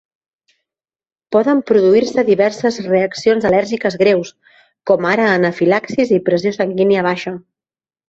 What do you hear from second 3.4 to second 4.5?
al·lèrgiques greus,